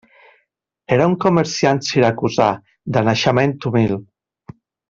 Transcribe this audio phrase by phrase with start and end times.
[0.95, 2.49] Era un comerciant siracusà
[2.97, 3.95] de naixement humil.